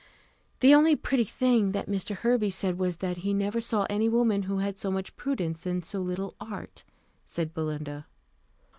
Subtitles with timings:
[0.61, 2.15] "The only pretty thing that Mr.
[2.15, 5.85] Hervey said was, that he never saw any woman who had so much prudence and
[5.85, 6.83] so little art,"
[7.23, 8.07] said Belinda.